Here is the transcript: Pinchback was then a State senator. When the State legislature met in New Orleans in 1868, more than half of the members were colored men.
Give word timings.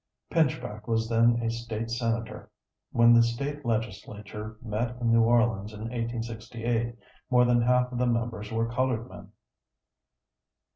Pinchback 0.31 0.87
was 0.87 1.07
then 1.07 1.39
a 1.43 1.51
State 1.51 1.91
senator. 1.91 2.49
When 2.91 3.13
the 3.13 3.21
State 3.21 3.63
legislature 3.63 4.57
met 4.63 4.99
in 4.99 5.11
New 5.11 5.21
Orleans 5.21 5.73
in 5.73 5.81
1868, 5.81 6.97
more 7.29 7.45
than 7.45 7.61
half 7.61 7.91
of 7.91 7.99
the 7.99 8.07
members 8.07 8.51
were 8.51 8.67
colored 8.67 9.07
men. 9.07 9.31